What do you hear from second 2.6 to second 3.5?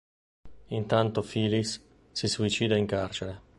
in carcere.